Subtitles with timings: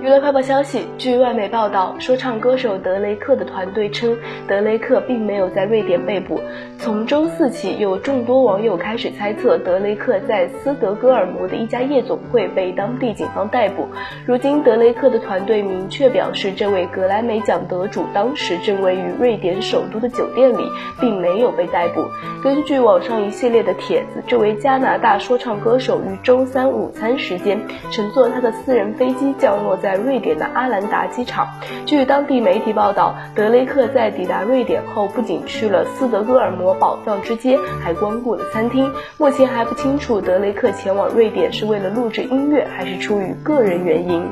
[0.00, 6.40] 娱乐快报消息：据外媒报道，说唱歌手德雷克的团队称，德雷克并没有在瑞典被捕。
[6.84, 13.88] 从周四起，有众多网友开始猜测，德雷克在斯德哥尔摩的一家夜总会被当地警方逮捕。
[14.26, 20.62] 如今，德雷克的团队明确表示，这位格莱美奖得主当时正位于瑞典首都的酒店里，
[21.00, 22.04] 并没有被逮捕。
[22.42, 27.58] 根据网上一系列的帖子，这位加拿大说唱歌手于周三午餐时间
[27.90, 29.74] 乘坐他的私人飞机降落。
[29.74, 31.48] 在瑞典的阿兰达机场，
[31.86, 38.92] 据当地媒体报道，德雷克在抵达瑞典后，不仅去了斯德哥尔摩宝藏之街，还光顾了餐厅。
[39.18, 44.24] 目前还不清楚德雷克前往瑞典是为了录制音乐，还是出于个人原因。